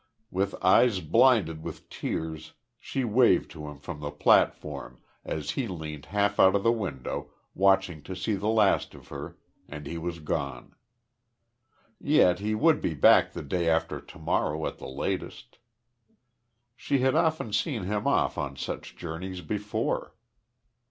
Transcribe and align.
With 0.31 0.55
eyes 0.63 0.99
blinded 0.99 1.61
with 1.61 1.87
tears 1.87 2.53
she 2.79 3.03
waved 3.03 3.51
to 3.51 3.67
him 3.67 3.77
from 3.77 3.99
the 3.99 4.09
platform 4.09 4.99
as 5.23 5.51
he 5.51 5.67
leaned 5.67 6.07
half 6.07 6.39
out 6.39 6.55
of 6.55 6.63
the 6.63 6.71
window 6.71 7.29
watching 7.53 8.01
to 8.01 8.15
see 8.15 8.33
the 8.33 8.47
last 8.47 8.95
of 8.95 9.09
her, 9.09 9.37
and 9.69 9.85
he 9.85 9.99
was 9.99 10.17
gone. 10.17 10.73
Yet 11.99 12.39
he 12.39 12.55
would 12.55 12.81
be 12.81 12.95
back 12.95 13.33
the 13.33 13.43
day 13.43 13.69
after 13.69 14.01
to 14.01 14.17
morrow 14.17 14.65
at 14.65 14.79
the 14.79 14.89
latest. 14.89 15.59
She 16.75 16.97
had 17.01 17.13
often 17.13 17.53
seen 17.53 17.83
him 17.83 18.07
off 18.07 18.39
on 18.39 18.55
such 18.55 18.95
journeys 18.95 19.41
before. 19.41 20.15